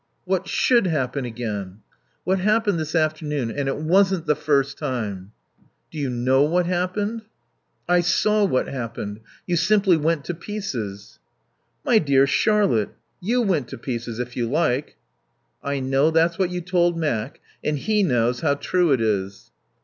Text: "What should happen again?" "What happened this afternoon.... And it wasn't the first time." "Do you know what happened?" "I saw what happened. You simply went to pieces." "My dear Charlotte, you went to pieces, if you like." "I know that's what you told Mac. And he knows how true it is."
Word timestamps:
"What 0.25 0.47
should 0.47 0.87
happen 0.87 1.25
again?" 1.25 1.81
"What 2.23 2.39
happened 2.39 2.79
this 2.79 2.95
afternoon.... 2.95 3.51
And 3.51 3.67
it 3.69 3.77
wasn't 3.77 4.25
the 4.25 4.33
first 4.35 4.79
time." 4.79 5.31
"Do 5.91 5.99
you 5.99 6.09
know 6.09 6.41
what 6.41 6.65
happened?" 6.65 7.21
"I 7.87 8.01
saw 8.01 8.43
what 8.43 8.67
happened. 8.67 9.19
You 9.45 9.55
simply 9.57 9.97
went 9.97 10.25
to 10.25 10.33
pieces." 10.33 11.19
"My 11.85 11.99
dear 11.99 12.25
Charlotte, 12.25 12.89
you 13.21 13.43
went 13.43 13.67
to 13.67 13.77
pieces, 13.77 14.17
if 14.17 14.35
you 14.35 14.49
like." 14.49 14.95
"I 15.61 15.79
know 15.79 16.09
that's 16.09 16.39
what 16.39 16.49
you 16.49 16.61
told 16.61 16.97
Mac. 16.97 17.39
And 17.63 17.77
he 17.77 18.01
knows 18.01 18.39
how 18.39 18.55
true 18.55 18.91
it 18.93 19.01
is." 19.01 19.51